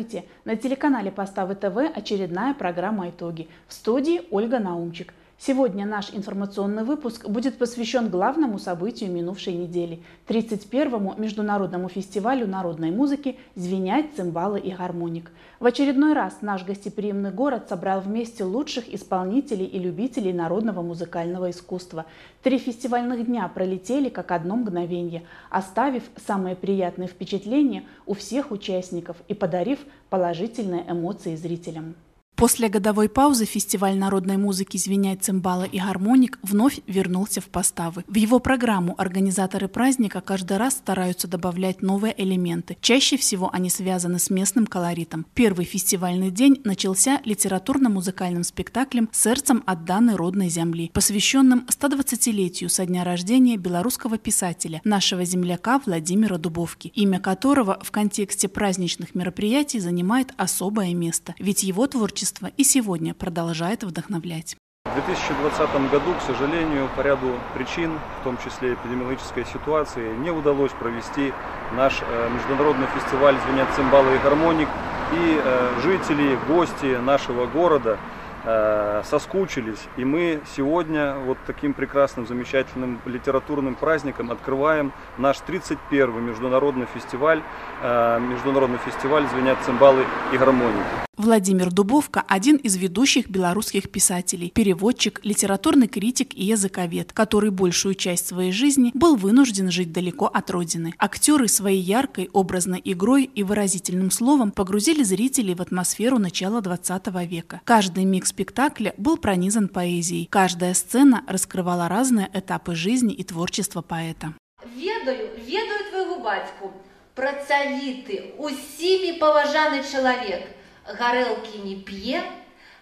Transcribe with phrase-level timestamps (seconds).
[0.00, 0.28] Здравствуйте!
[0.46, 3.48] На телеканале Поставы ТВ очередная программа «Итоги».
[3.68, 5.12] В студии Ольга Наумчик.
[5.42, 13.38] Сегодня наш информационный выпуск будет посвящен главному событию минувшей недели– 31-му Международному фестивалю народной музыки
[13.54, 15.30] «Звенять цимбалы и гармоник».
[15.58, 22.04] В очередной раз наш гостеприимный город собрал вместе лучших исполнителей и любителей народного музыкального искусства.
[22.42, 29.32] Три фестивальных дня пролетели как одно мгновение, оставив самые приятные впечатления у всех участников и
[29.32, 29.78] подарив
[30.10, 31.94] положительные эмоции зрителям.
[32.40, 38.02] После годовой паузы фестиваль народной музыки «Звенять цимбалы и гармоник» вновь вернулся в поставы.
[38.08, 42.78] В его программу организаторы праздника каждый раз стараются добавлять новые элементы.
[42.80, 45.26] Чаще всего они связаны с местным колоритом.
[45.34, 53.58] Первый фестивальный день начался литературно-музыкальным спектаклем «Сердцем отданной родной земли», посвященным 120-летию со дня рождения
[53.58, 61.34] белорусского писателя, нашего земляка Владимира Дубовки, имя которого в контексте праздничных мероприятий занимает особое место,
[61.38, 64.56] ведь его творчество творчество и сегодня продолжает вдохновлять.
[64.84, 70.72] В 2020 году, к сожалению, по ряду причин, в том числе эпидемиологической ситуации, не удалось
[70.72, 71.32] провести
[71.76, 74.68] наш э, международный фестиваль «Звенят цимбалы и гармоник».
[75.12, 77.98] И э, жители, гости нашего города
[78.44, 79.80] соскучились.
[79.96, 87.42] И мы сегодня вот таким прекрасным, замечательным литературным праздником открываем наш 31-й международный фестиваль,
[87.82, 90.84] международный фестиваль «Звенят цимбалы и гармоники».
[91.16, 98.26] Владимир Дубовка– один из ведущих белорусских писателей, переводчик, литературный критик и языковед, который большую часть
[98.26, 100.94] своей жизни был вынужден жить далеко от родины.
[100.98, 107.60] Актеры своей яркой, образной игрой и выразительным словом погрузили зрителей в атмосферу начала XX века.
[107.64, 110.27] Каждый миг спектакля был пронизан поэзией.
[110.27, 114.33] Каждая сцена раскрывала разные этапы жизни и творчества поэта.
[114.63, 116.73] Ведаю, ведаю твоего батьку,
[117.15, 122.21] працавіты, усімі паважаны чалавек – гарэлкі не п'е,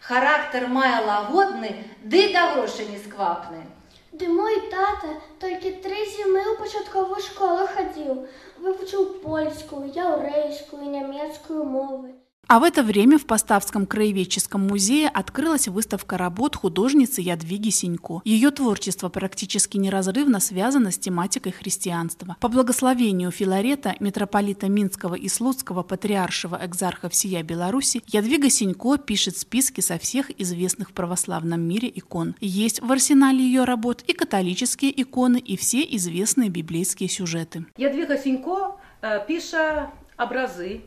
[0.01, 1.71] характар мае лагодны,
[2.03, 3.63] ды да грошай не сквапны.
[4.11, 8.27] Ды мой тата толькі тры зімы ў пачатковую школу хадзіў,
[8.59, 12.13] вывучыў польскую, яўрэйскую, нямецкую мовы.
[12.48, 18.22] А в это время в Поставском краеведческом музее открылась выставка работ художницы Ядвиги Синько.
[18.24, 22.38] Ее творчество практически неразрывно связано с тематикой христианства.
[22.40, 29.82] По благословению Филарета, митрополита Минского и Слуцкого патриаршего экзарха всея Беларуси, Ядвига Синько пишет списки
[29.82, 32.34] со всех известных в православном мире икон.
[32.40, 37.66] Есть в арсенале ее работ и католические иконы, и все известные библейские сюжеты.
[37.76, 40.80] Ядвига Синько э, пишет образы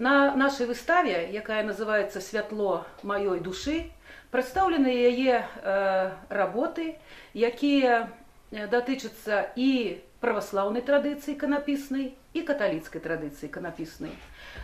[0.00, 3.92] на нашай выставе, якая называецца святло маёй душы,
[4.32, 6.96] прадстаўлены яе э, работы,
[7.36, 8.08] якія
[8.50, 14.16] датычацца і праваслаўнай традыцыі иканапіснай і каталіцкай традыцыі иканапіснай.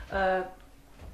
[0.09, 0.49] Э,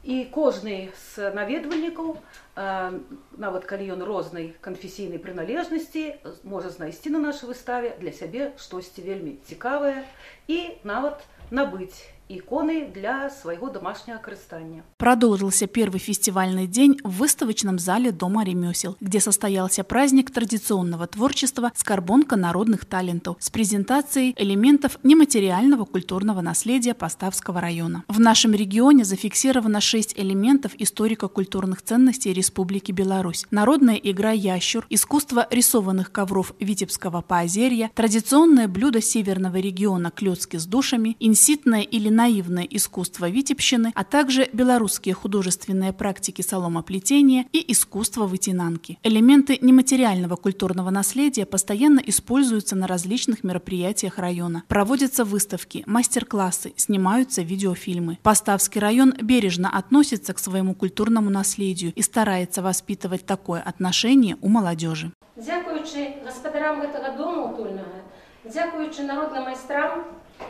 [0.07, 3.01] і кожны з наведвальнікаў, э,
[3.43, 9.43] нават калі ён рознай канфесійнай прыналежнасці, можа знайсці на нашай выставе для сябе штосьці вельмі
[9.51, 10.07] цікавае
[10.47, 14.85] і нават набыць иконы для своего домашнего крыстания.
[14.97, 22.37] Продолжился первый фестивальный день в выставочном зале Дома ремесел, где состоялся праздник традиционного творчества «Скорбонка
[22.37, 28.05] народных талентов» с презентацией элементов нематериального культурного наследия Поставского района.
[28.09, 33.47] В нашем регионе зафиксировано шесть элементов историко-культурных ценностей Республики Беларусь.
[33.51, 41.17] Народная игра «Ящур», искусство рисованных ковров Витебского поозерья, традиционное блюдо северного региона «Клёцки с душами»,
[41.21, 48.99] инситное или наивное искусство витебщины, а также белорусские художественные практики соломоплетения и искусство вытянанки.
[49.03, 54.63] Элементы нематериального культурного наследия постоянно используются на различных мероприятиях района.
[54.69, 58.19] Проводятся выставки, мастер-классы, снимаются видеофильмы.
[58.23, 65.11] Поставский район бережно относится к своему культурному наследию и старается воспитывать такое отношение у молодежи.
[65.35, 67.99] Дякуючи господарам этого дома утульного,
[68.45, 70.05] дякуючи народным майстрам,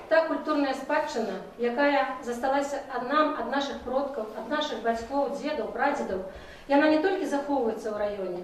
[0.09, 6.25] та культурная спадчына, якая засталася ад нам, ад наших продкаў, ад наших бацькоў, дзедаў, прадзедаў,
[6.69, 8.43] яна не толькі захоўваецца ў раёне,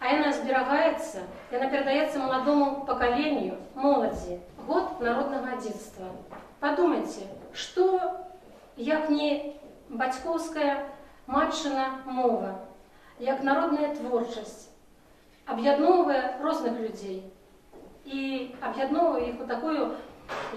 [0.00, 6.12] а яна зберагаецца, яна перадаецца маладому пакаленню, моладзі, год народнага адзінства.
[6.60, 7.84] Падумайце, што
[8.76, 9.54] як не
[9.90, 10.86] бацькоўская
[11.26, 12.54] матчына мова,
[13.18, 14.68] як народная творчасць,
[15.48, 17.24] аб'ядноўвае розных людзей
[18.04, 18.20] і
[18.60, 19.96] аб'ядноўвае іх у такую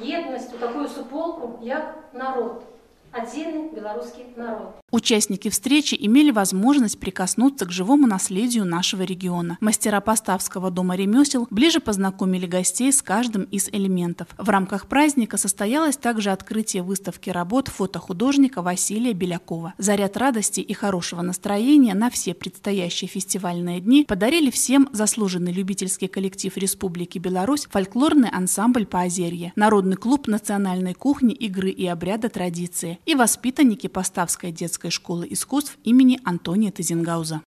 [0.02, 2.64] єдність, у таку суполку, як народ.
[3.12, 4.82] Адзіны беларускі народ.
[4.92, 9.58] Участники встречи имели возможность прикоснуться к живому наследию нашего региона.
[9.62, 14.28] Мастера Поставского дома ремесел ближе познакомили гостей с каждым из элементов.
[14.38, 19.74] В рамках праздника состоялось также открытие выставки работ фотохудожника Василия Белякова.
[19.78, 26.56] Заряд радости и хорошего настроения на все предстоящие фестивальные дни подарили всем заслуженный любительский коллектив
[26.58, 33.88] Республики Беларусь фольклорный ансамбль «Поозерье», народный клуб национальной кухни, игры и обряда традиции и воспитанники
[33.88, 37.42] Поставской детской школы искусств имени Антония Тазингауза.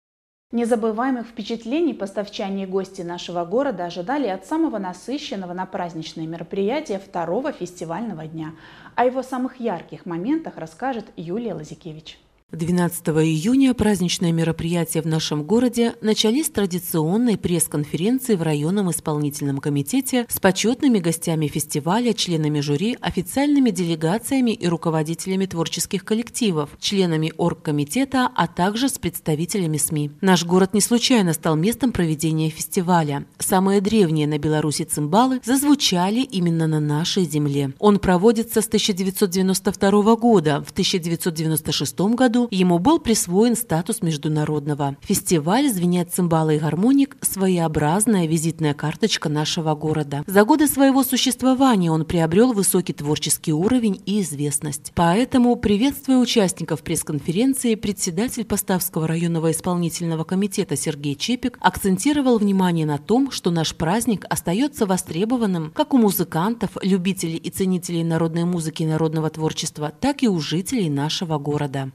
[0.51, 7.53] Незабываемых впечатлений поставчане и гости нашего города ожидали от самого насыщенного на праздничные мероприятия второго
[7.53, 8.53] фестивального дня.
[8.95, 12.19] О его самых ярких моментах расскажет Юлия Лазикевич.
[12.51, 20.38] 12 июня праздничные мероприятия в нашем городе начались традиционной пресс-конференции в районном исполнительном комитете с
[20.38, 28.89] почетными гостями фестиваля, членами жюри, официальными делегациями и руководителями творческих коллективов, членами оргкомитета, а также
[28.89, 30.12] с представителями СМИ.
[30.19, 33.25] Наш город не случайно стал местом проведения фестиваля.
[33.39, 37.71] Самые древние на Беларуси цимбалы зазвучали именно на нашей земле.
[37.80, 40.62] Он проводится с 1992 года.
[40.68, 44.95] В 1996 году году ему был присвоен статус международного.
[45.01, 50.23] Фестиваль «Звенят цимбалы и гармоник»– своеобразная визитная карточка нашего города.
[50.27, 54.91] За годы своего существования он приобрел высокий творческий уровень и известность.
[54.95, 63.31] Поэтому, приветствуя участников пресс-конференции, председатель Поставского районного исполнительного комитета Сергей Чепик акцентировал внимание на том,
[63.31, 69.29] что наш праздник остается востребованным как у музыкантов, любителей и ценителей народной музыки и народного
[69.29, 71.91] творчества, так и у жителей нашего города.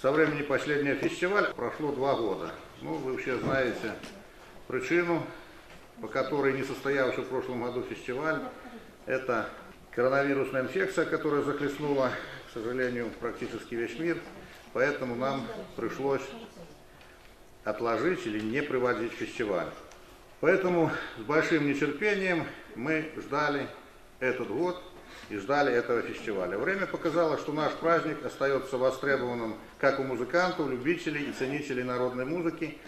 [0.00, 2.52] Со времени последнего фестиваля прошло два года.
[2.82, 3.94] Ну, вы все знаете
[4.68, 5.26] причину,
[6.00, 8.38] по которой не состоялся в прошлом году фестиваль.
[9.06, 9.48] Это
[9.90, 12.12] коронавирусная инфекция, которая захлестнула,
[12.48, 14.18] к сожалению, практически весь мир.
[14.72, 16.22] Поэтому нам пришлось
[17.64, 19.66] отложить или не проводить фестиваль.
[20.38, 22.46] Поэтому с большим нетерпением
[22.76, 23.66] мы ждали
[24.20, 24.80] этот год
[25.28, 26.56] и ждали этого фестиваля.
[26.56, 32.78] Время показало, что наш праздник остается востребованным как у музыкантов, любителей и ценителей народной музыки,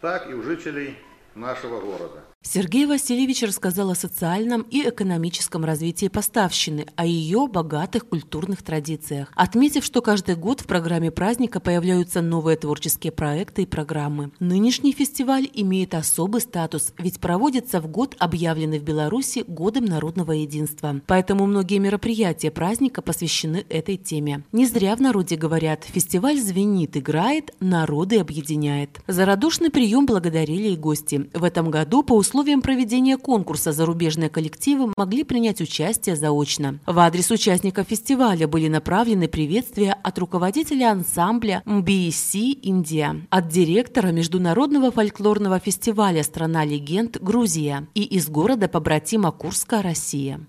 [0.00, 0.98] так и у жителей
[1.34, 2.22] нашего города.
[2.46, 9.82] Сергей Васильевич рассказал о социальном и экономическом развитии поставщины, о ее богатых культурных традициях, отметив,
[9.82, 14.30] что каждый год в программе праздника появляются новые творческие проекты и программы.
[14.40, 21.00] Нынешний фестиваль имеет особый статус, ведь проводится в год, объявленный в Беларуси Годом народного единства.
[21.06, 24.44] Поэтому многие мероприятия праздника посвящены этой теме.
[24.52, 29.00] Не зря в народе говорят «фестиваль звенит, играет, народы объединяет».
[29.06, 31.30] За радушный прием благодарили и гости.
[31.32, 36.80] В этом году по условиям условиям проведения конкурса зарубежные коллективы могли принять участие заочно.
[36.84, 44.90] В адрес участников фестиваля были направлены приветствия от руководителя ансамбля MBC Индия, от директора Международного
[44.90, 50.40] фольклорного фестиваля «Страна легенд» Грузия и из города побратима Курска Россия.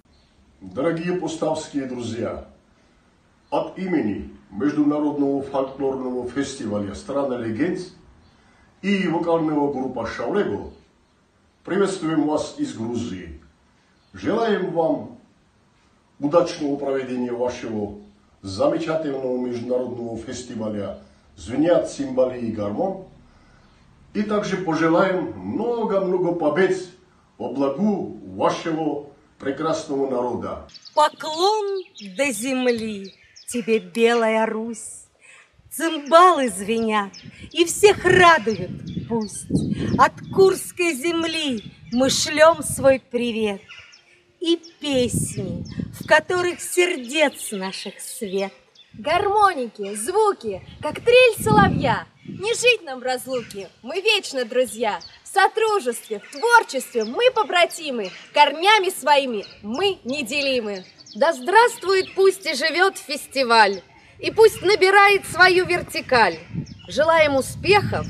[0.62, 2.48] Дорогие пуставские друзья,
[3.52, 7.80] от имени Международного фольклорного фестиваля «Страна легенд»
[8.82, 10.72] и вокального группа «Шаулего»
[11.66, 13.42] Приветствуем вас из Грузии.
[14.14, 15.18] Желаем вам
[16.20, 17.96] удачного проведения вашего
[18.44, 21.00] замечательного международного фестиваля
[21.36, 23.06] «Звенят цимбали и гармон».
[24.14, 26.78] И также пожелаем много-много побед
[27.40, 29.08] во благу вашего
[29.40, 30.68] прекрасного народа.
[30.94, 31.82] Поклон
[32.16, 33.12] до земли
[33.48, 35.05] тебе, Белая Русь!
[35.76, 37.12] Цимбалы звенят,
[37.52, 38.72] и всех радуют
[39.08, 39.48] пусть.
[39.98, 43.62] От Курской земли мы шлем свой привет
[44.40, 45.66] и песни,
[46.00, 48.54] в которых сердец наших свет.
[48.94, 52.08] Гармоники, звуки, как трель соловья.
[52.24, 55.00] Не жить нам в разлуке, мы вечно друзья.
[55.24, 60.86] В сотрудничестве, в творчестве мы побратимы, корнями своими мы неделимы.
[61.16, 63.82] Да здравствует, пусть и живет фестиваль!
[64.20, 66.38] И пусть набирает свою вертикаль.
[66.88, 68.08] Желаем успехов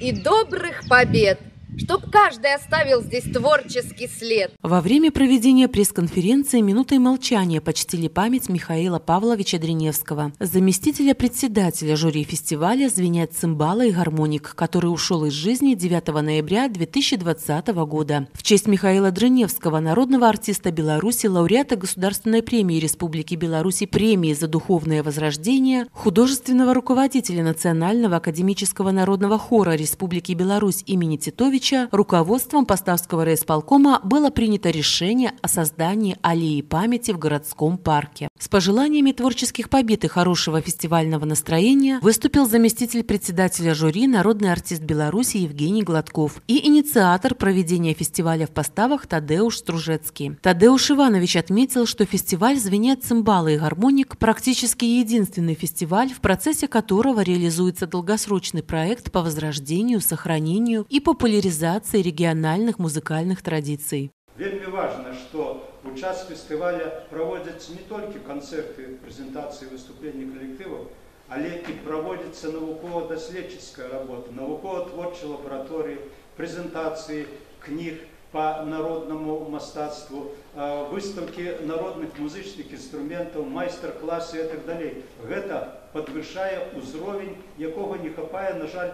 [0.00, 1.40] и добрых побед
[1.78, 4.52] чтоб каждый оставил здесь творческий след.
[4.62, 12.88] Во время проведения пресс-конференции минутой молчания почтили память Михаила Павловича Дреневского, заместителя председателя жюри фестиваля
[12.88, 18.28] «Звенят цимбалы и гармоник», который ушел из жизни 9 ноября 2020 года.
[18.32, 25.02] В честь Михаила Дреневского, народного артиста Беларуси, лауреата Государственной премии Республики Беларуси премии за духовное
[25.02, 34.00] возрождение, художественного руководителя Национального академического народного хора Республики Беларусь имени Титовича Станкевича руководством Поставского райисполкома
[34.02, 38.28] было принято решение о создании аллеи памяти в городском парке.
[38.38, 45.38] С пожеланиями творческих побед и хорошего фестивального настроения выступил заместитель председателя жюри, народный артист Беларуси
[45.38, 50.36] Евгений Гладков и инициатор проведения фестиваля в поставах Тадеуш Стружецкий.
[50.40, 57.20] Тадеуш Иванович отметил, что фестиваль «Звенят цимбалы и гармоник» практически единственный фестиваль, в процессе которого
[57.20, 64.11] реализуется долгосрочный проект по возрождению, сохранению и популяризации региональных музыкальных традиций.
[64.37, 70.87] Вельми важно, что у час фестиваля проводяться не только концерты, презентации, выступления коллективов,
[71.27, 75.97] але і проводиться науково-дослідчицька робота, науково-творчі лабораторії,
[76.35, 77.25] презентації
[77.59, 77.93] книг
[78.31, 85.03] по народному мастацтву, выставки народных музычных инструментов, майстар-классы и так далее.
[85.29, 88.91] Это подвышае ўзровень, якога не хапае, на жаль,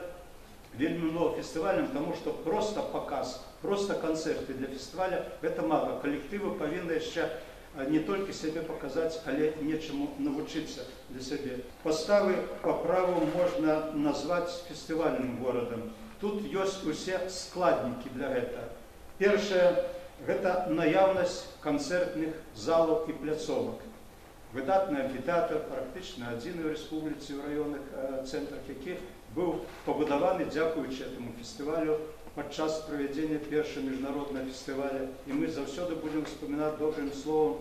[0.78, 6.98] вельмі многа фестывалям таму што проста паказ проста канцэрты для фестываля гэта мала калектывы павінны
[6.98, 7.28] яшчэ
[7.90, 15.38] не толькі сябе паказаць але нечаму навучыцца для сябе паставы по праву можна назваць фестывальным
[15.42, 15.90] горадам
[16.20, 18.68] тут ёсць усе складнікі для гэта
[19.18, 19.66] першае
[20.26, 23.82] гэта наяўнасць канцэртных залаў і пляцовак
[24.54, 29.02] выдатны амфітэатр практычна адзіны ў рэспубліцы ў раённых э, цэнтрах якіх
[29.33, 31.97] який був побудований, дякуючи этому фестивалю,
[32.35, 35.07] подчас проведення першого міжнародного фестиваля.
[35.27, 37.55] І ми завсюди будемо вспоминати добрим словом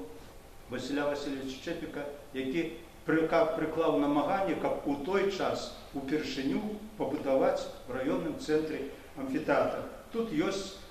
[0.71, 2.73] Василя Васильовича Чепіка, який
[3.57, 6.61] приклав намагання, як у той час у Першиню
[6.97, 8.81] побудувати в районному центрі
[9.21, 9.79] амфітеатр.
[10.13, 10.45] Тут є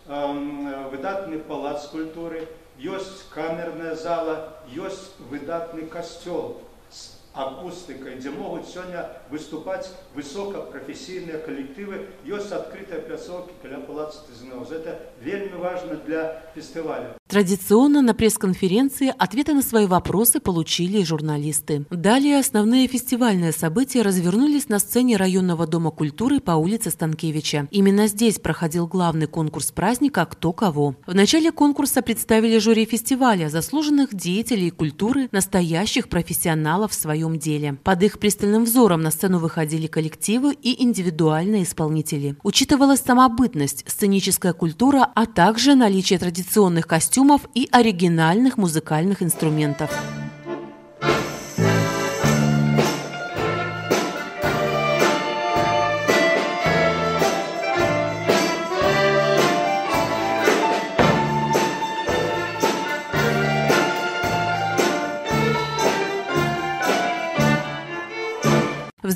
[0.09, 2.47] э, видатний палац культури,
[2.79, 12.06] есть камерная зала, есть выдатный костел с акустикой, где могут сегодня выступать высокопрофессийные коллективы.
[12.24, 14.70] Есть открытая пляцовка для Палаца Тизинауз.
[14.70, 17.16] Это вельми важно для фестиваля.
[17.32, 21.86] Традиционно на пресс-конференции ответы на свои вопросы получили журналисты.
[21.88, 27.68] Далее основные фестивальные события развернулись на сцене районного дома культуры по улице Станкевича.
[27.70, 30.94] Именно здесь проходил главный конкурс праздника «Кто кого».
[31.06, 37.78] В начале конкурса представили жюри фестиваля заслуженных деятелей культуры, настоящих профессионалов в своем деле.
[37.82, 42.34] Под их пристальным взором на сцену выходили коллективы и индивидуальные исполнители.
[42.42, 49.90] Учитывалась самобытность, сценическая культура, а также наличие традиционных костюмов и оригинальных музыкальных инструментов.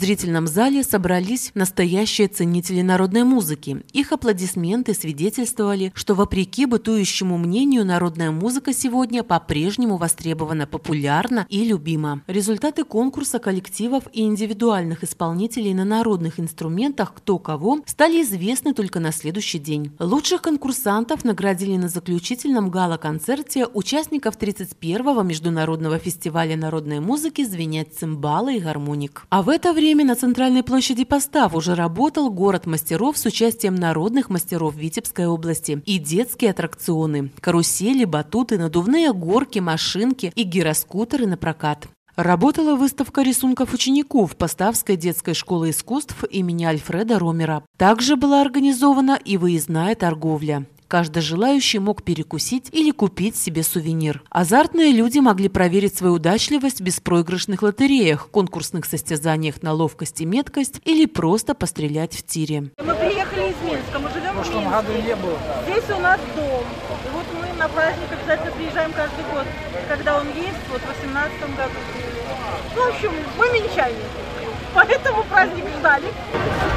[0.06, 3.82] Зрительном зале собрались настоящие ценители народной музыки.
[3.92, 12.22] Их аплодисменты свидетельствовали, что вопреки бытующему мнению народная музыка сегодня по-прежнему востребована, популярна и любима.
[12.28, 19.10] Результаты конкурса коллективов и индивидуальных исполнителей на народных инструментах «Кто кого» стали известны только на
[19.10, 19.90] следующий день.
[19.98, 28.60] Лучших конкурсантов наградили на заключительном гала-концерте участников 31-го международного фестиваля народной музыки «Звенят цимбалы и
[28.60, 29.26] гармоник».
[29.30, 34.30] А в это время на центральной площади Постав уже работал город мастеров с участием народных
[34.30, 41.88] мастеров Витебской области и детские аттракционы– карусели, батуты, надувные горки, машинки и гироскутеры на прокат.
[42.16, 47.62] Работала выставка рисунков учеников Поставской детской школы искусств имени Альфреда Ромера.
[47.76, 50.64] Также была организована и выездная торговля.
[50.88, 54.22] Каждый желающий мог перекусить или купить себе сувенир.
[54.30, 60.80] Азартные люди могли проверить свою удачливость в беспроигрышных лотереях, конкурсных состязаниях на ловкость и меткость
[60.84, 62.70] или просто пострелять в тире.
[62.78, 64.70] Мы приехали из Минска, мы живем в прошлом Минске.
[64.70, 65.38] году не было.
[65.64, 66.64] Здесь у нас дом.
[67.04, 69.44] И вот мы на праздник обязательно приезжаем каждый год,
[69.88, 71.78] когда он есть, вот в 18 году.
[72.76, 73.96] Ну, в общем, мы минчане.
[74.72, 76.06] Поэтому праздник ждали.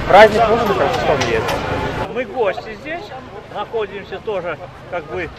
[0.07, 1.43] Праздник нужен, как вспомнить.
[2.15, 3.03] Мы гости здесь,
[3.53, 4.57] находимся тоже
[4.91, 5.29] как бы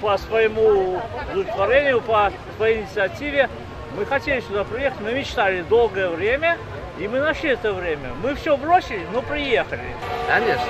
[0.00, 3.48] по своему удовлетворению, по своей инициативе.
[3.96, 6.56] Мы хотели сюда приехать, мы мечтали долгое время,
[6.98, 8.10] и мы нашли это время.
[8.22, 9.94] Мы все бросили, но приехали.
[10.26, 10.66] Конечно.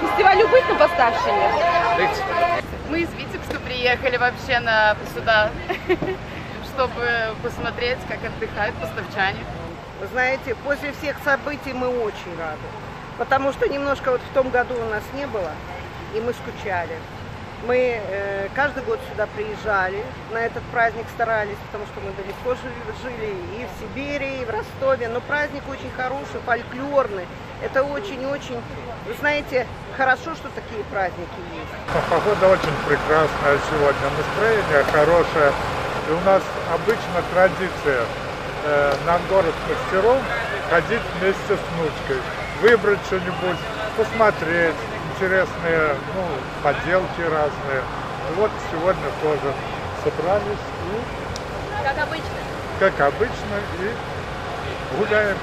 [0.00, 1.50] Фестивалю быть на Поставщине?
[1.96, 2.22] Быть.
[2.88, 5.50] Мы из Витебска приехали вообще на, сюда,
[6.74, 7.06] чтобы
[7.42, 9.38] посмотреть, как отдыхают поставчане.
[10.00, 12.58] Вы знаете, после всех событий мы очень рады.
[13.20, 15.50] Потому что немножко вот в том году у нас не было,
[16.14, 16.96] и мы скучали.
[17.66, 22.80] Мы э, каждый год сюда приезжали, на этот праздник старались, потому что мы далеко жили,
[23.04, 25.08] жили и в Сибири, и в Ростове.
[25.08, 27.26] Но праздник очень хороший, фольклорный.
[27.62, 28.56] Это очень-очень,
[29.06, 29.66] вы знаете,
[29.98, 32.08] хорошо, что такие праздники есть.
[32.08, 35.52] Погода очень прекрасная сегодня, настроение хорошее.
[36.08, 38.00] И у нас обычно традиция
[38.64, 40.16] э, на город мастеров
[40.70, 42.22] ходить вместе с внучкой,
[42.60, 43.58] выбрать что-нибудь,
[43.96, 44.74] посмотреть,
[45.14, 46.24] интересные ну,
[46.62, 47.82] поделки разные.
[48.36, 49.54] Вот сегодня тоже
[50.04, 51.82] собрались и...
[51.82, 52.40] Как обычно.
[52.78, 55.36] Как обычно, и гуляем.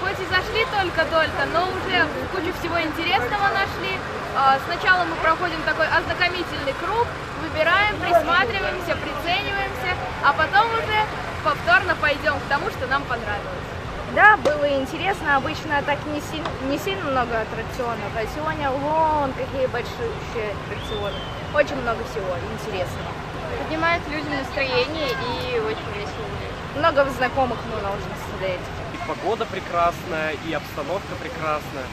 [0.00, 3.98] Хоть и зашли только-только, но уже кучу всего интересного нашли.
[4.36, 7.06] А, сначала мы проходим такой ознакомительный круг,
[7.42, 9.90] выбираем, присматриваемся, прицениваемся,
[10.24, 10.98] а потом уже
[11.44, 13.73] повторно пойдем к тому, что нам понравилось.
[14.14, 15.36] Да, было интересно.
[15.36, 20.08] Обычно так не, сильно, не сильно много аттракционов, а сегодня вон какие большие
[20.54, 21.18] аттракционы.
[21.52, 23.10] Очень много всего интересного.
[23.58, 26.30] Поднимает людям настроение и очень весело.
[26.76, 28.60] Много знакомых мы должны смотреть.
[28.94, 31.86] И погода прекрасная, и обстановка прекрасная.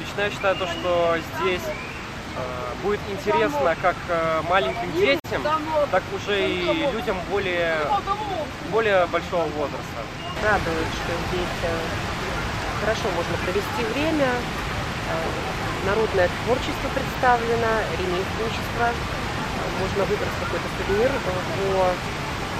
[0.00, 5.42] Лично я считаю то, что здесь э, будет интересно как э, маленьким детям,
[5.90, 7.76] так уже и людям более,
[8.70, 10.00] более большого возраста.
[10.42, 11.72] Радует, что здесь э,
[12.80, 15.14] хорошо можно провести время, э,
[15.86, 18.92] народное творчество представлено, ремесленничество,
[19.80, 21.94] можно выбрать какой-то сувенир по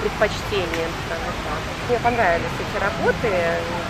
[0.01, 1.61] предпочтениям, скажем так.
[1.89, 3.29] Мне понравились эти работы.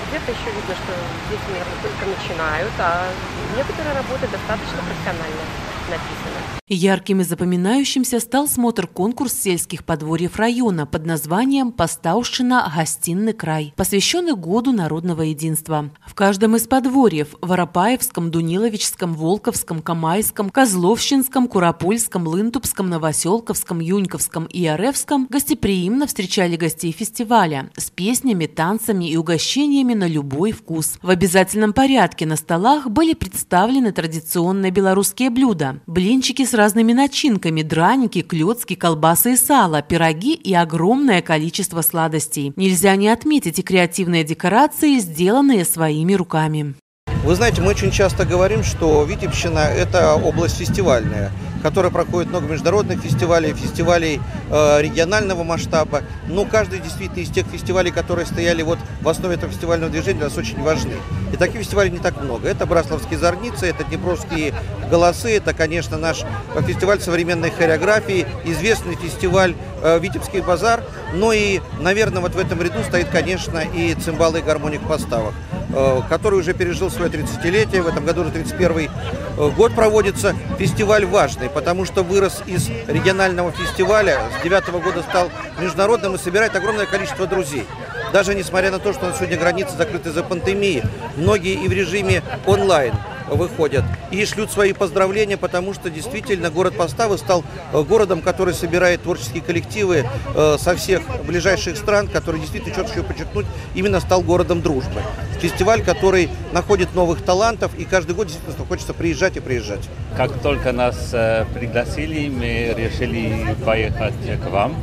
[0.07, 0.91] Где-то еще видно, что
[1.27, 3.07] здесь, наверное, только начинают, а
[3.55, 6.57] некоторые работы достаточно профессионально написаны.
[6.69, 12.69] Ярким и запоминающимся стал смотр-конкурс сельских подворьев района под названием «Поставщина.
[12.75, 15.89] Гостиный край», посвященный Году народного единства.
[16.05, 25.27] В каждом из подворьев– Воропаевском, Дуниловичском, Волковском, Камайском, Козловщинском, Куропольском, Лынтупском, Новоселковском, Юньковском и Оревском–
[25.29, 30.99] гостеприимно встречали гостей фестиваля с песнями, танцами и угощениями на любой вкус.
[31.01, 38.21] В обязательном порядке на столах были представлены традиционные белорусские блюда– блинчики с разными начинками, драники,
[38.21, 42.53] клетки, колбасы и сало, пироги и огромное количество сладостей.
[42.55, 46.75] Нельзя не отметить и креативные декорации, сделанные своими руками.
[47.23, 53.01] Вы знаете, мы очень часто говорим, что Витебщина– это область фестивальная которая проходит много международных
[53.01, 56.01] фестивалей, фестивалей э, регионального масштаба.
[56.27, 60.25] Но каждый действительно из тех фестивалей, которые стояли вот в основе этого фестивального движения, для
[60.25, 60.93] нас очень важны.
[61.31, 62.47] И таких фестивалей не так много.
[62.47, 64.53] Это Браславские зорницы, это Днепровские
[64.89, 66.23] голосы, это, конечно, наш
[66.65, 70.83] фестиваль современной хореографии, известный фестиваль э, Витебский базар.
[71.13, 75.33] Но и, наверное, вот в этом ряду стоит, конечно, и цимбалы и гармоник в поставах,
[75.73, 77.81] э, который уже пережил свое 30-летие.
[77.81, 78.89] В этом году уже 31
[79.37, 80.35] э, год проводится.
[80.57, 85.29] Фестиваль важный, потому что вырос из регионального фестиваля, с девятого года стал
[85.59, 87.65] международным и собирает огромное количество друзей.
[88.13, 90.83] Даже несмотря на то, что на сегодня границы закрыты за пандемией,
[91.15, 92.93] многие и в режиме онлайн
[93.29, 99.03] выходят и шлют свои поздравления, потому что действительно город Поставы стал э, городом, который собирает
[99.03, 104.61] творческие коллективы э, со всех ближайших стран, который действительно, что еще подчеркнуть, именно стал городом
[104.61, 105.01] дружбы.
[105.39, 109.87] Фестиваль, который находит новых талантов, и каждый год действительно хочется приезжать и приезжать.
[110.15, 114.13] Как только нас э, пригласили, мы решили поехать
[114.43, 114.75] к вам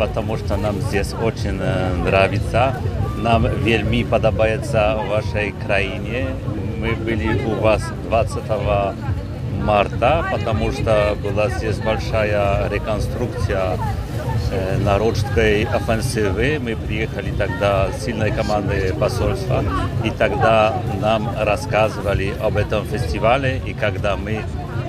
[0.00, 1.60] потому что нам здесь очень
[2.04, 2.74] нравится.
[3.18, 6.28] Нам вельми подобается в вашей краине.
[6.80, 8.42] Мы были у вас 20
[9.62, 13.76] марта, потому что была здесь большая реконструкция
[14.82, 16.58] народской офенсивы.
[16.58, 19.62] Мы приехали тогда с сильной командой посольства,
[20.04, 24.40] и тогда нам рассказывали об этом фестивале, и когда мы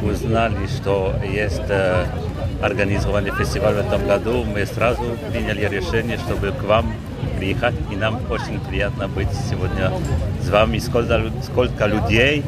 [0.02, 1.62] узнали, что есть
[2.62, 6.94] организовали фестиваль в этом году, мы сразу приняли решение, чтобы к вам
[7.42, 7.74] приехать.
[7.92, 9.92] И нам очень приятно быть сегодня
[10.44, 10.78] с вами.
[10.78, 12.44] Сколько, сколько людей,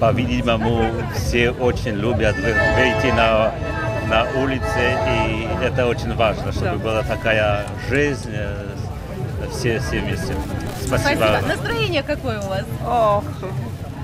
[0.00, 3.52] по-видимому, все очень любят выйти на,
[4.08, 4.96] на улице.
[5.08, 8.32] И это очень важно, чтобы была такая жизнь
[9.50, 10.34] все, все вместе.
[10.86, 11.26] Спасибо.
[11.26, 11.46] Спасибо.
[11.46, 12.64] Настроение какое у вас?
[12.88, 13.24] Ох,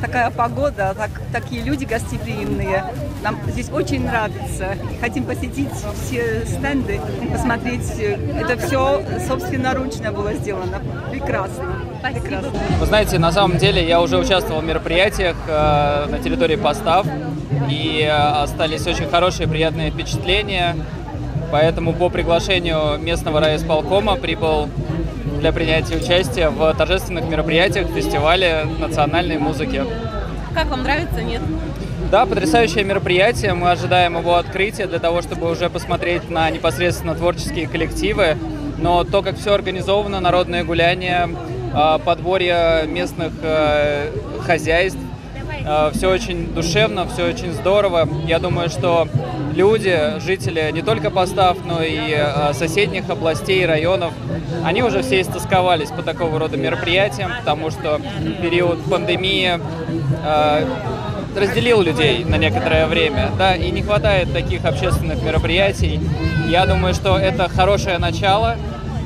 [0.02, 2.84] такая погода, так, такие люди гостеприимные.
[3.22, 4.76] Нам здесь очень нравится.
[5.00, 5.68] Хотим посетить
[6.04, 7.88] все стенды, посмотреть.
[7.98, 10.82] Это все собственноручно было сделано.
[11.10, 11.64] Прекрасно.
[12.02, 12.50] Прекрасно.
[12.80, 17.06] Вы знаете, на самом деле я уже участвовал в мероприятиях э, на территории постав,
[17.70, 20.76] и э, остались очень хорошие, приятные впечатления.
[21.52, 24.68] Поэтому по приглашению местного райисполкома прибыл
[25.38, 29.84] для принятия участия в торжественных мероприятиях фестиваля национальной музыки.
[30.54, 31.42] Как вам нравится, нет?
[32.12, 33.54] Да, потрясающее мероприятие.
[33.54, 38.36] Мы ожидаем его открытия для того, чтобы уже посмотреть на непосредственно творческие коллективы.
[38.76, 41.30] Но то, как все организовано, народное гуляние,
[41.72, 44.10] а, подборье местных э,
[44.44, 44.98] хозяйств,
[45.64, 48.08] Э, все очень душевно, все очень здорово.
[48.26, 49.08] Я думаю, что
[49.54, 54.12] люди, жители не только Постав, но и э, соседних областей, районов,
[54.64, 58.00] они уже все истосковались по такого рода мероприятиям, потому что
[58.40, 59.60] период пандемии
[61.36, 66.00] разделил людей на некоторое время, да, и не хватает таких общественных мероприятий.
[66.48, 68.56] Я думаю, что это хорошее начало,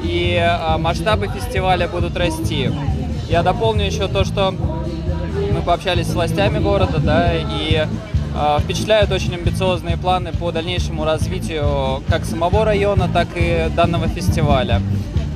[0.02, 0.40] и
[0.78, 2.70] масштабы фестиваля будут расти.
[3.28, 4.54] Я дополню еще то, что
[5.52, 12.02] мы пообщались с властями города, да, и э, впечатляют очень амбициозные планы по дальнейшему развитию
[12.08, 14.80] как самого района, так и данного фестиваля.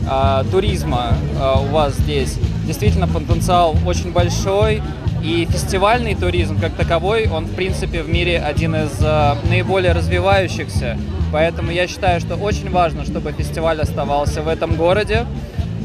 [0.09, 4.83] Э, туризма э, у вас здесь действительно потенциал очень большой,
[5.23, 10.99] и фестивальный туризм как таковой, он в принципе в мире один из э, наиболее развивающихся.
[11.33, 15.27] Поэтому я считаю, что очень важно, чтобы фестиваль оставался в этом городе.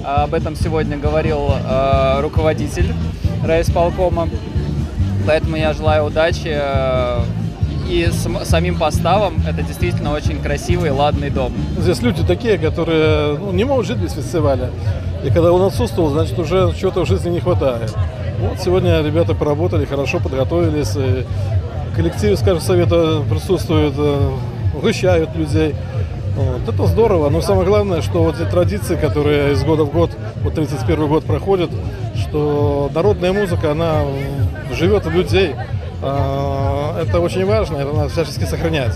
[0.04, 2.93] Об этом сегодня говорил э, руководитель
[3.43, 4.30] райисполкома.
[5.28, 6.52] Поэтому я желаю удачи.
[6.52, 7.21] Э,
[7.89, 11.54] и с самим поставом это действительно очень красивый, ладный дом.
[11.78, 14.71] Здесь люди такие, которые ну, не могут жить без фестиваля.
[15.25, 17.91] И когда он отсутствовал, значит, уже чего-то в жизни не хватает.
[18.39, 20.95] Вот сегодня ребята поработали, хорошо подготовились.
[20.95, 21.25] И
[21.95, 24.29] коллектив, скажем, совета присутствует, э,
[24.75, 25.73] угощают людей.
[26.35, 26.71] Вот.
[26.71, 30.11] Это здорово, но самое главное, что вот эти традиции, которые из года в год,
[30.43, 31.71] вот 31 год проходят,
[32.15, 34.01] что народная музыка, она
[34.73, 35.55] живет в людей.
[36.03, 38.93] А, это очень важно, это надо всячески сохранять.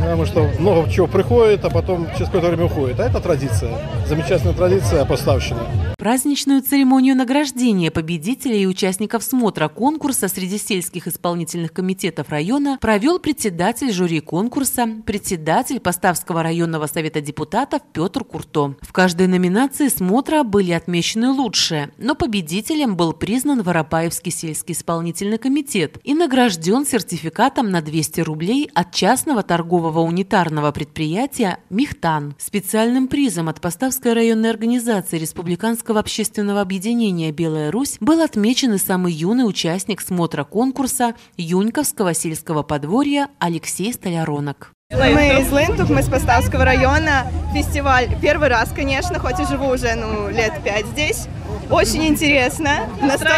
[0.00, 3.00] Потому что много чего приходит, а потом через какое-то время уходит.
[3.00, 3.78] А это традиция.
[4.06, 5.60] Замечательная традиция поставщина.
[5.98, 13.90] Праздничную церемонию награждения победителей и участников смотра конкурса среди сельских исполнительных комитетов района провел председатель
[13.90, 18.76] жюри конкурса, председатель Поставского районного совета депутатов Петр Курто.
[18.80, 25.98] В каждой номинации смотра были отмечены лучшие, но победителем был признан Воропаевский сельский исполнительный комитет
[26.04, 32.34] и награжден сертификатом на 200 рублей от частного торгового унитарного предприятия «Михтан».
[32.38, 39.12] Специальным призом от Поставской районной организации Республиканского общественного объединения «Белая Русь» был отмечен и самый
[39.12, 44.72] юный участник смотра конкурса Юньковского сельского подворья Алексей Столяронок.
[44.90, 47.26] Мы из Линтух, мы с Поставского района.
[47.54, 51.28] Фестиваль первый раз, конечно, хоть и живу уже ну, лет пять здесь.
[51.70, 52.88] Очень интересно.
[53.00, 53.36] Настолько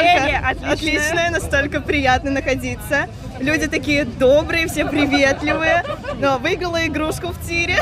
[0.49, 0.73] отличное.
[0.73, 3.09] отличное, настолько приятно находиться.
[3.40, 5.83] Люди такие добрые, все приветливые.
[6.21, 7.79] Но выиграла игрушку в тире.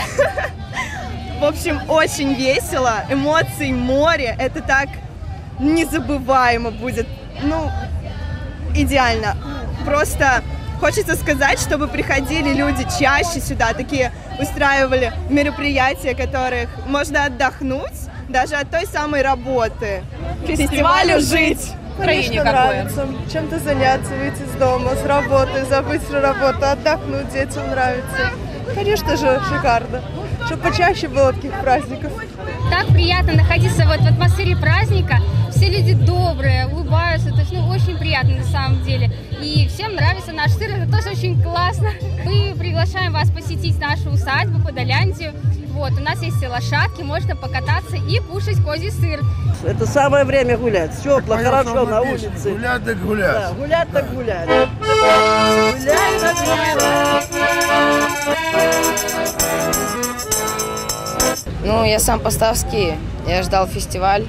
[1.41, 4.89] В общем, очень весело, эмоций море, это так
[5.61, 7.07] незабываемо будет.
[7.43, 7.71] Ну,
[8.75, 9.37] идеально.
[9.85, 10.43] Просто
[10.81, 18.71] хочется сказать, чтобы приходили люди чаще сюда, такие устраивали мероприятия, которых можно отдохнуть даже от
[18.71, 20.03] той самой работы.
[20.47, 21.73] Фестивалю жить.
[21.99, 23.09] Конечно, нравится.
[23.33, 28.31] Чем-то заняться, выйти из дома, с работы, забыть про работу, отдохнуть, детям нравится.
[28.75, 30.01] Конечно же, шикарно
[30.49, 32.11] чтобы почаще было таких праздников.
[32.71, 35.19] Так приятно находиться вот в атмосфере праздника.
[35.51, 37.31] Все люди добрые, улыбаются.
[37.31, 39.11] То есть, ну, очень приятно на самом деле.
[39.43, 40.71] И всем нравится наш сыр.
[40.71, 41.91] Это тоже очень классно.
[42.25, 45.35] Мы приглашаем вас посетить нашу усадьбу Подоляндию.
[45.79, 49.21] Вот, у нас есть лошадки, можно покататься и кушать козий сыр.
[49.65, 50.91] Это самое время гулять.
[51.01, 52.51] Тепло, хорошо на улице.
[52.51, 53.33] Гулять так гулять.
[53.33, 54.49] Да, гулять так гулять.
[54.49, 56.83] Гулять так гулять.
[61.63, 62.95] Ну, я сам поставский,
[63.29, 64.27] я ждал фестиваль.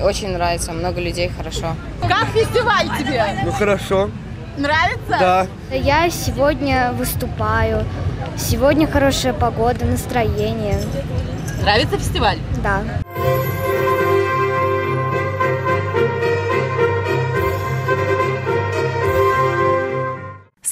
[0.00, 1.74] Очень нравится, много людей, хорошо.
[2.02, 3.24] Как фестиваль тебе?
[3.44, 4.10] Ну, хорошо.
[4.56, 5.00] Нравится?
[5.08, 5.46] Да.
[5.72, 7.84] Я сегодня выступаю.
[8.36, 10.80] Сегодня хорошая погода, настроение.
[11.62, 12.38] Нравится фестиваль?
[12.62, 12.82] Да.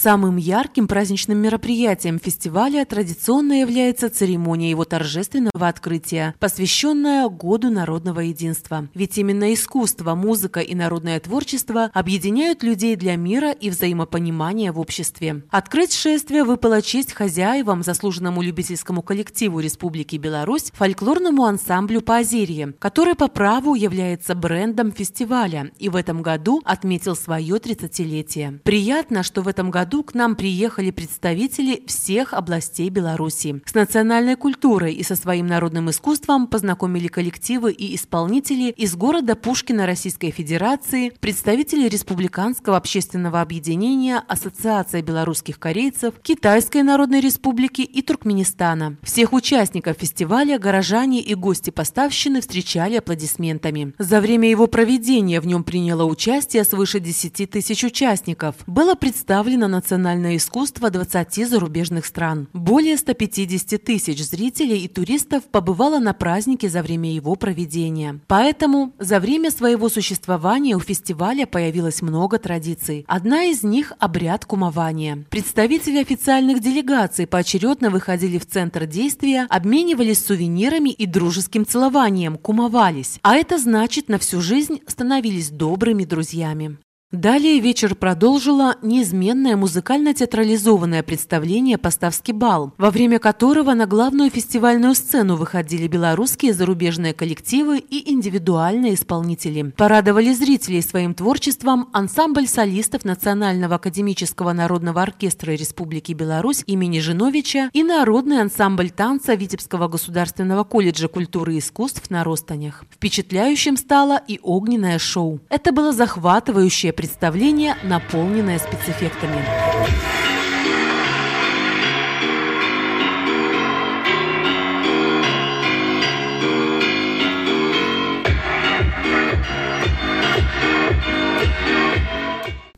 [0.02, 8.88] Самым ярким праздничным мероприятием фестиваля традиционно является церемония его торжественного открытия, посвященная Году народного единства.
[8.94, 15.44] Ведь именно искусство, музыка и народное творчество объединяют людей для мира и взаимопонимания в обществе.
[15.50, 23.28] Открыть шествие выпала честь хозяевам, заслуженному любительскому коллективу Республики Беларусь, фольклорному ансамблю «Поозерье», который по
[23.28, 28.58] праву является брендом фестиваля и в этом году отметил свое 30-летие.
[28.64, 33.60] Приятно, что в этом году году к нам приехали представители всех областей Беларуси.
[33.66, 39.84] С национальной культурой и со своим народным искусством познакомили коллективы и исполнители из города Пушкина
[39.84, 48.96] Российской Федерации, представители Республиканского общественного объединения Ассоциация белорусских корейцев, Китайской Народной Республики и Туркменистана.
[49.02, 53.92] Всех участников фестиваля горожане и гости поставщины встречали аплодисментами.
[53.98, 58.54] За время его проведения в нем приняло участие свыше 10 тысяч участников.
[58.66, 62.48] Было представлено национальное искусство 20 зарубежных стран.
[62.52, 68.20] Более 150 тысяч зрителей и туристов побывало на празднике за время его проведения.
[68.28, 73.04] Поэтому за время своего существования у фестиваля появилось много традиций.
[73.08, 75.24] Одна из них– обряд кумования.
[75.30, 83.18] Представители официальных делегаций поочередно выходили в центр действия, обменивались сувенирами и дружеским целованием, кумовались.
[83.22, 86.78] А это значит, на всю жизнь становились добрыми друзьями.
[87.12, 95.36] Далее вечер продолжило неизменное музыкально-театрализованное представление «Поставский бал», во время которого на главную фестивальную сцену
[95.36, 99.74] выходили белорусские зарубежные коллективы и индивидуальные исполнители.
[99.76, 107.82] Порадовали зрителей своим творчеством ансамбль солистов Национального академического народного оркестра Республики Беларусь имени Жиновича и
[107.82, 112.86] народный ансамбль танца Витебского государственного колледжа культуры и искусств на Ростанях.
[112.90, 115.40] Впечатляющим стало и огненное шоу.
[115.50, 119.44] Это было захватывающее представление, наполненное спецэффектами.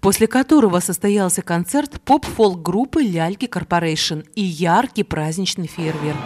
[0.00, 6.18] после которого состоялся концерт поп-фолк-группы «Ляльки Корпорейшн» и яркий праздничный фейерверк.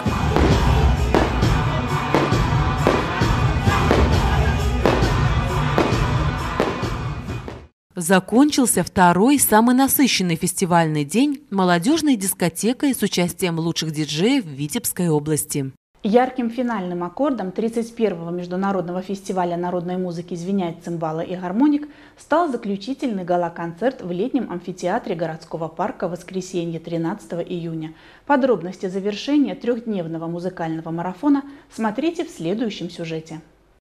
[7.98, 15.72] Закончился второй, самый насыщенный фестивальный день молодежной дискотекой с участием лучших диджеев Витебской области.
[16.04, 24.00] Ярким финальным аккордом 31-го международного фестиваля народной музыки «Звенять цимбалы и гармоник» стал заключительный гала-концерт
[24.00, 27.94] в летнем амфитеатре городского парка в воскресенье 13 июня.
[28.26, 31.42] Подробности завершения трехдневного музыкального марафона
[31.74, 33.40] смотрите в следующем сюжете.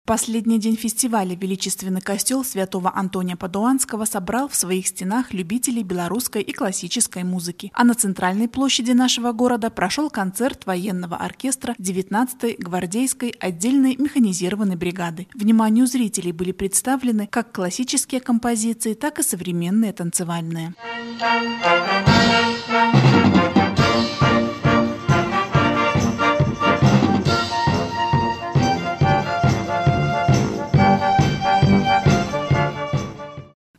[0.07, 6.53] Последний день фестиваля Величественный костел святого Антония Падуанского собрал в своих стенах любителей белорусской и
[6.53, 7.73] классической музыки.
[7.73, 15.27] А на центральной площади нашего города прошел концерт военного оркестра 19-й гвардейской отдельной механизированной бригады.
[15.35, 20.75] Вниманию зрителей были представлены как классические композиции, так и современные танцевальные.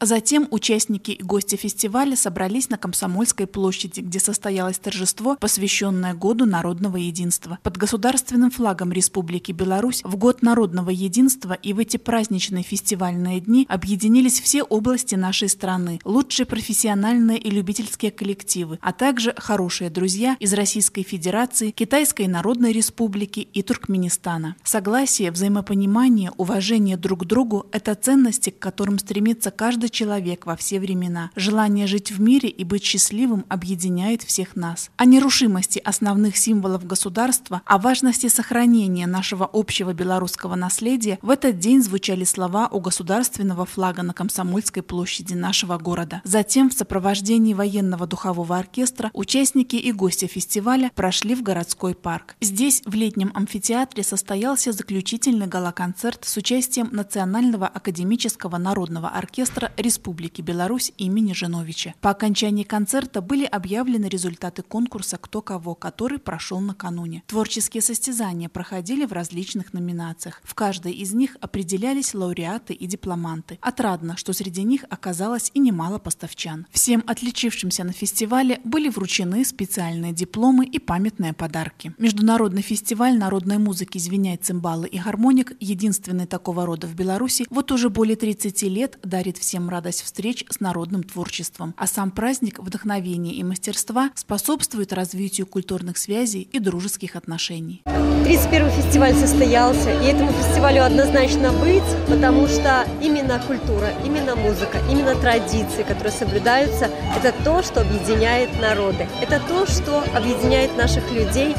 [0.06, 6.98] Затем участники и гости фестиваля собрались на Комсомольской площади, где состоялось торжество, посвященное Году народного
[6.98, 7.58] единства.
[7.64, 13.66] Под государственным флагом Республики Беларусь в Год народного единства и в эти праздничные фестивальные дни
[13.68, 20.54] объединились все области нашей страны, лучшие профессиональные и любительские коллективы, а также хорошие друзья из
[20.54, 24.56] Российской Федерации, Китайской Народной Республики и Туркменистана.
[24.64, 30.80] Согласие, взаимопонимание, уважение друг к другу– это ценности, к которым стремится каждый человек во все
[30.80, 31.32] времена.
[31.36, 34.92] Желание жить в мире и быть счастливым объединяет всех нас.
[34.98, 41.82] О нерушимости основных символов государства, о важности сохранения нашего общего белорусского наследия в этот день
[41.82, 46.22] звучали слова у государственного флага на Комсомольской площади нашего города.
[46.26, 52.36] Затем в сопровождении военного духового оркестра участники и гости фестиваля прошли в городской парк.
[52.42, 60.94] Здесь, в летнем амфитеатре, состоялся заключительный гала-концерт с участием Национального академического народного оркестра Республики Беларусь
[60.98, 61.94] имени Жиновича.
[62.02, 67.24] По окончании концерта были объявлены результаты конкурса «Кто кого», который прошел накануне.
[67.28, 70.42] Творческие состязания проходили в различных номинациях.
[70.44, 73.58] В каждой из них определялись лауреаты и дипломанты.
[73.62, 76.68] Отрадно, что среди них оказалось и немало поставчан.
[76.72, 81.94] Всем отличившимся на фестивале были вручены специальные дипломы и памятные подарки.
[81.98, 87.90] Международный фестиваль народной музыки «Звенять цимбалы и гармоник», единственный такого рода в Беларуси, вот уже
[87.90, 93.44] более 30 лет дарит всем радость встреч с народным творчеством, а сам праздник вдохновения и
[93.44, 97.84] мастерства способствует развитию культурных связей и дружеских отношений.
[98.26, 105.16] 31 фестиваль состоялся, и этому фестивалю однозначно быть, потому что именно культура, именно музыка, именно
[105.16, 111.56] традиции, которые соблюдаются, это то, что объединяет народы, это то, что объединяет наших людей,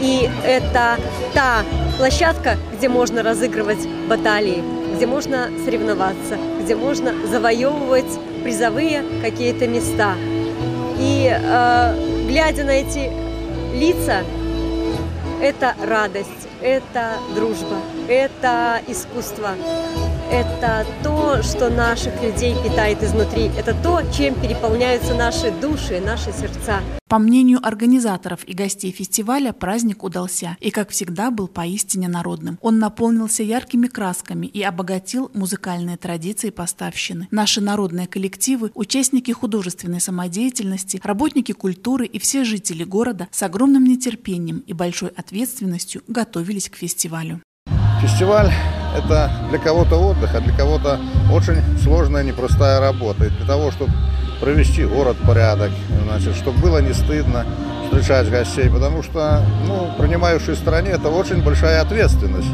[0.00, 0.98] и это
[1.34, 1.64] та
[1.98, 4.62] площадка, где можно разыгрывать баталии,
[4.96, 10.14] где можно соревноваться, где можно завоевывать призовые какие-то места.
[10.98, 13.10] И э, глядя на эти
[13.76, 14.24] лица,
[15.42, 17.76] это радость, это дружба,
[18.08, 19.50] это искусство,
[20.30, 26.80] это то, что наших людей питает изнутри, это то, чем переполняются наши души, наши сердца.
[27.08, 32.58] По мнению организаторов и гостей фестиваля, праздник удался и, как всегда, был поистине народным.
[32.60, 37.28] Он наполнился яркими красками и обогатил музыкальные традиции поставщины.
[37.30, 44.64] Наши народные коллективы, участники художественной самодеятельности, работники культуры и все жители города с огромным нетерпением
[44.66, 47.40] и большой ответственностью готовились к фестивалю.
[48.06, 48.52] Фестиваль–
[48.96, 51.00] это для кого-то отдых, а для кого-то
[51.32, 53.24] очень сложная, непростая работа.
[53.24, 53.90] И для того, чтобы
[54.40, 55.72] провести город в порядок,
[56.04, 57.44] значит, чтобы было не стыдно
[57.84, 62.48] встречать гостей, потому что, ну, принимающей стране это очень большая ответственность.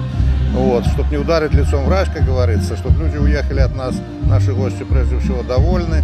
[0.55, 4.85] Вот, чтобы не ударить лицом врач, как говорится, чтобы люди уехали от нас, наши гости
[4.85, 6.03] прежде всего довольны,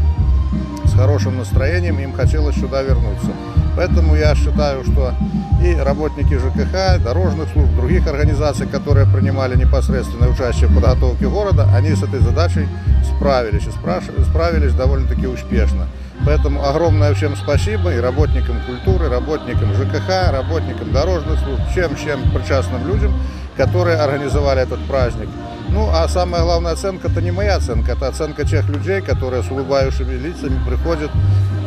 [0.85, 3.31] с хорошим настроением, им хотелось сюда вернуться.
[3.79, 5.15] Поэтому я считаю, что
[5.63, 11.95] и работники ЖКХ, дорожных служб, других организаций, которые принимали непосредственное участие в подготовке города, они
[11.95, 12.67] с этой задачей
[13.05, 15.87] справились и справились довольно-таки успешно.
[16.27, 22.85] Поэтому огромное всем спасибо и работникам культуры, работникам ЖКХ, работникам дорожных служб, всем, всем причастным
[22.85, 23.15] людям,
[23.57, 25.29] которые организовали этот праздник.
[25.69, 29.51] Ну, а самая главная оценка– это не моя оценка, это оценка тех людей, которые с
[29.53, 31.13] улыбающими лицами приходят,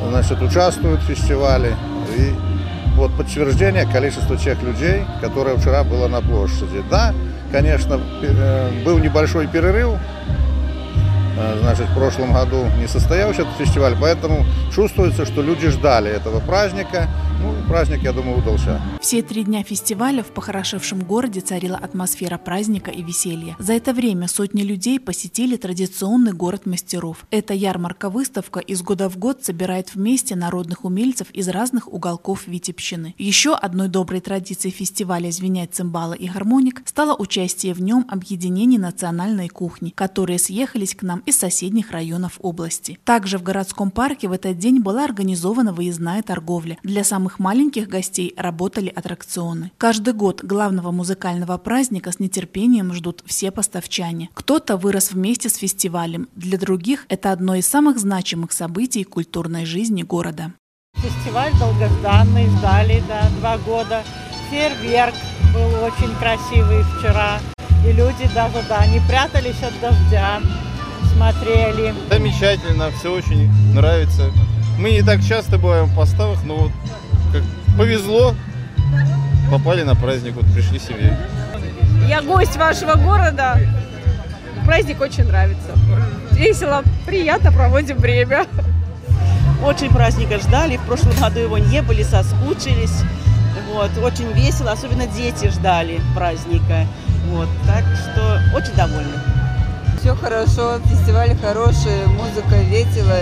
[0.10, 1.74] значит, участвуют в фестивале,
[2.18, 2.34] и
[2.96, 6.84] вот подтверждение количества тех людей, которые вчера было на площади.
[6.90, 7.14] Да,
[7.52, 9.98] конечно, э, был небольшой перерыв,
[11.62, 17.10] значит, в прошлом году не состоялся этот фестиваль, поэтому чувствуется, что люди ждали этого праздника.
[17.42, 18.80] Ну, праздник, я думаю, удался.
[19.02, 23.56] Все три дня фестиваля в похорошевшем городе царила атмосфера праздника и веселья.
[23.58, 27.26] За это время сотни людей посетили традиционный город мастеров.
[27.32, 33.16] Эта ярмарка-выставка из года в год собирает вместе народных умельцев из разных уголков Витебщины.
[33.18, 39.50] Еще одной доброй традицией фестиваля «Звенять цимбалы и гармоник» стало участие в нем объединений национальной
[39.50, 43.00] кухни, которые съехались к нам из соседних районов области.
[43.06, 46.78] Также в городском парке в этот день была организована выездная торговля.
[46.84, 49.72] Для самых маленьких гостей работали аттракционы.
[49.78, 54.30] Каждый год главного музыкального праздника с нетерпением ждут все поставчане.
[54.34, 60.04] Кто-то вырос вместе с фестивалем, для других это одно из самых значимых событий культурной жизни
[60.04, 60.54] города.
[60.98, 64.04] Фестиваль долгожданный, ждали да, два года.
[64.50, 65.16] Фейерверк
[65.54, 67.40] был очень красивый вчера.
[67.88, 70.42] И люди даже, да, не прятались от дождя
[71.14, 71.94] смотрели.
[72.10, 74.32] Замечательно, все очень нравится.
[74.78, 76.72] Мы не так часто бываем в поставах, но вот
[77.32, 77.44] как
[77.78, 78.34] повезло,
[79.52, 81.14] попали на праздник, вот пришли семьей.
[82.08, 83.60] Я гость вашего города.
[84.66, 85.72] Праздник очень нравится.
[86.32, 88.46] Весело, приятно проводим время.
[89.64, 90.78] Очень праздника ждали.
[90.78, 93.04] В прошлом году его не были, соскучились.
[93.72, 96.86] Вот, очень весело, особенно дети ждали праздника.
[97.30, 99.31] Вот, так что очень довольны.
[100.02, 103.20] Все хорошо, фестиваль хороший, музыка весело,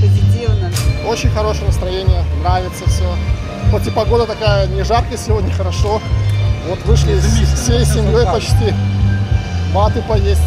[0.00, 0.72] позитивно.
[1.06, 3.04] Очень хорошее настроение, нравится все.
[3.70, 6.00] Хоть и погода такая не жаркая сегодня, хорошо.
[6.68, 8.72] Вот вышли всей семьей почти.
[9.74, 10.40] Маты поесть,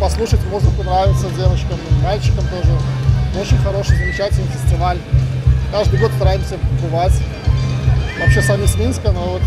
[0.00, 2.78] послушать музыку нравится девочкам, мальчикам тоже.
[3.40, 4.98] Очень хороший, замечательный фестиваль.
[5.72, 7.14] Каждый год стараемся бывать.
[8.20, 9.42] Вообще сами с Минска, но вот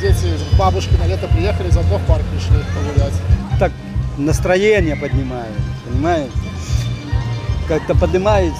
[0.00, 3.12] дети, бабушки на лето приехали, заодно в парк пришли погулять.
[4.16, 6.32] Настроение поднимает, понимаете?
[7.66, 8.52] Как-то поднимает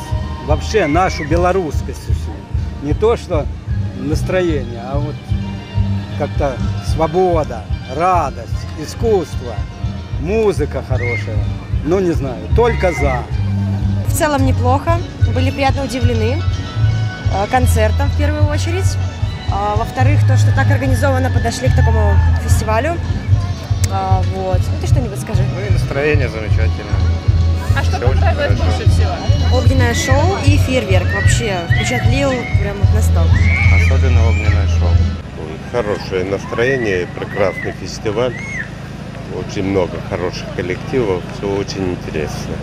[0.46, 2.32] вообще нашу белорусскость всю.
[2.82, 3.46] Не то, что
[3.96, 5.14] настроение, а вот
[6.18, 7.64] как-то свобода,
[7.94, 9.54] радость, искусство,
[10.20, 11.38] музыка хорошая.
[11.84, 13.22] Ну, не знаю, только за.
[14.08, 14.98] В целом неплохо.
[15.34, 16.40] Были приятно удивлены
[17.32, 18.96] э, концертом в первую очередь.
[19.52, 22.96] А, во-вторых, то, что так организованно подошли к такому фестивалю.
[23.90, 24.58] А, вот.
[24.58, 25.42] Ну, ты что-нибудь скажи.
[25.54, 26.94] Ну и настроение замечательное.
[27.76, 29.56] А что Все понравилось больше всего?
[29.56, 31.06] Огненное шоу и фейерверк.
[31.14, 33.26] Вообще впечатлил прям вот настал.
[33.74, 34.90] Особенно огненное шоу.
[35.72, 38.34] Хорошее настроение, прекрасный фестиваль.
[39.34, 42.54] Очень много хороших коллективов, все очень интересно.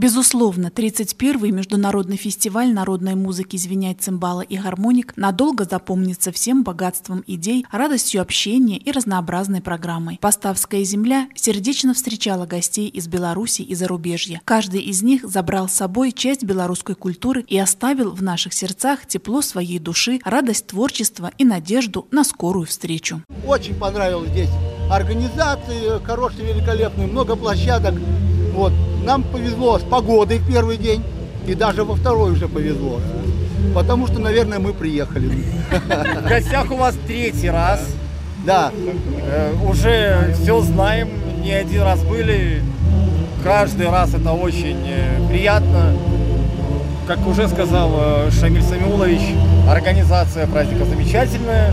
[0.00, 7.66] Безусловно, 31-й международный фестиваль народной музыки «Звенять цимбала и гармоник» надолго запомнится всем богатством идей,
[7.70, 10.16] радостью общения и разнообразной программой.
[10.18, 14.40] Поставская земля сердечно встречала гостей из Беларуси и зарубежья.
[14.46, 19.42] Каждый из них забрал с собой часть белорусской культуры и оставил в наших сердцах тепло
[19.42, 23.22] своей души, радость творчества и надежду на скорую встречу.
[23.46, 24.48] Очень понравилось здесь
[24.90, 27.96] организации, хорошие, великолепные, много площадок.
[28.52, 28.72] Вот.
[29.04, 31.02] Нам повезло с погодой в первый день,
[31.46, 33.00] и даже во второй уже повезло.
[33.74, 35.44] потому что, наверное, мы приехали.
[35.70, 37.80] В гостях у вас третий раз.
[38.44, 38.72] Да.
[39.22, 41.10] Э, уже все знаем,
[41.42, 42.62] не один раз были.
[43.44, 45.96] Каждый раз это очень э, приятно.
[47.06, 49.20] Как уже сказал э, Шамиль Самиулович,
[49.68, 51.72] организация праздника замечательная.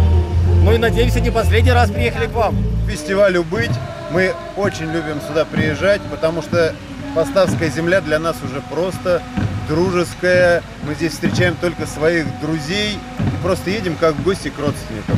[0.64, 2.56] Ну и надеемся, не последний раз приехали к вам.
[2.90, 3.72] Фестивалю быть.
[4.12, 6.74] Мы очень любим сюда приезжать, потому что
[7.18, 9.24] Поставская земля для нас уже просто
[9.68, 10.62] дружеская.
[10.84, 15.18] Мы здесь встречаем только своих друзей и просто едем как гости к родственникам.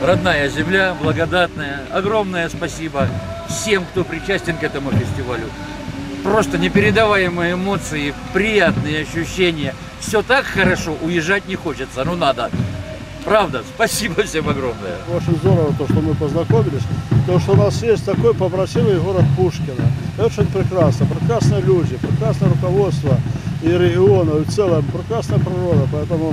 [0.00, 1.80] Родная земля, благодатная.
[1.92, 3.08] Огромное спасибо
[3.48, 5.48] всем, кто причастен к этому фестивалю.
[6.22, 9.74] Просто непередаваемые эмоции, приятные ощущения.
[9.98, 12.48] Все так хорошо, уезжать не хочется, ну надо.
[13.28, 14.96] Правда, спасибо всем огромное.
[15.14, 16.82] Очень здорово то, что мы познакомились.
[17.26, 19.84] То, что у нас есть такой попросимый город Пушкина.
[20.16, 21.04] Это очень прекрасно.
[21.04, 23.18] Прекрасные люди, прекрасное руководство
[23.62, 25.86] и региона, и в целом прекрасная природа.
[25.92, 26.32] Поэтому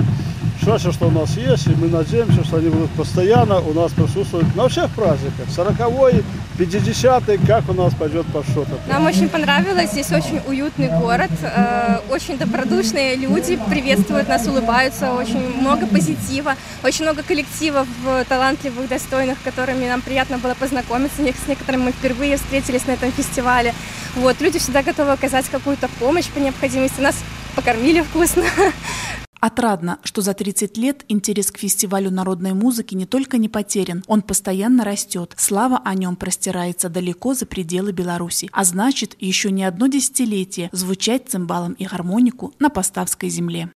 [0.66, 4.52] счастье, что у нас есть, и мы надеемся, что они будут постоянно у нас присутствовать
[4.56, 5.46] на всех праздниках.
[5.46, 6.24] 40-й,
[6.58, 8.72] 50-й, как у нас пойдет по счету.
[8.88, 15.38] Нам очень понравилось, здесь очень уютный город, э, очень добродушные люди приветствуют нас, улыбаются, очень
[15.60, 17.86] много позитива, очень много коллективов
[18.28, 23.72] талантливых, достойных, которыми нам приятно было познакомиться, с некоторыми мы впервые встретились на этом фестивале.
[24.16, 27.14] Вот, люди всегда готовы оказать какую-то помощь по необходимости, нас
[27.54, 28.42] покормили вкусно.
[29.46, 34.22] Отрадно, что за 30 лет интерес к фестивалю народной музыки не только не потерян, он
[34.22, 35.34] постоянно растет.
[35.36, 41.28] Слава о нем простирается далеко за пределы Беларуси, а значит, еще не одно десятилетие звучать
[41.28, 43.70] цимбалом и гармонику на Поставской земле.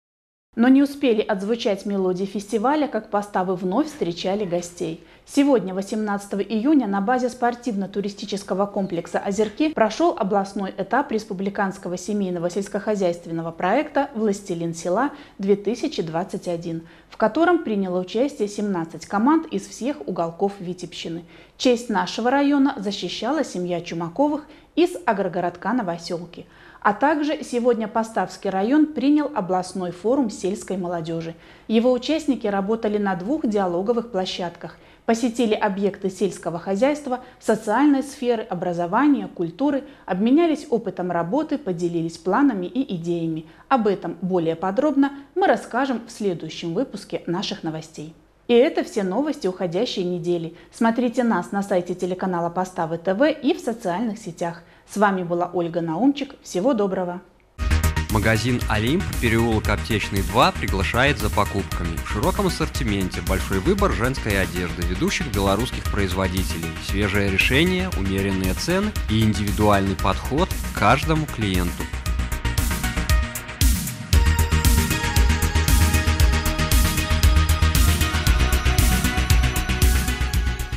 [0.57, 5.05] Но не успели отзвучать мелодии фестиваля, как поставы вновь встречали гостей.
[5.24, 14.11] Сегодня, 18 июня, на базе спортивно-туристического комплекса «Озерки» прошел областной этап республиканского семейного сельскохозяйственного проекта
[14.16, 21.22] «Властелин села-2021», в котором приняло участие 17 команд из всех уголков Витебщины.
[21.59, 26.46] Честь нашего района защищала семья Чумаковых из агрогородка Новоселки–
[26.80, 31.34] а также сегодня Поставский район принял областной форум сельской молодежи.
[31.68, 39.84] Его участники работали на двух диалоговых площадках, посетили объекты сельского хозяйства, социальной сферы, образования, культуры,
[40.06, 43.46] обменялись опытом работы, поделились планами и идеями.
[43.68, 48.14] Об этом более подробно мы расскажем в следующем выпуске наших новостей.
[48.48, 50.56] И это все новости уходящей недели.
[50.72, 54.64] Смотрите нас на сайте телеканала Поставы ТВ и в социальных сетях.
[54.93, 56.34] С вами была Ольга Наумчик.
[56.43, 57.20] Всего доброго!
[58.11, 61.97] Магазин «Олимп», переулок Аптечный 2 приглашает за покупками.
[62.05, 69.22] В широком ассортименте большой выбор женской одежды ведущих белорусских производителей, свежее решение, умеренные цены и
[69.22, 71.84] индивидуальный подход к каждому клиенту.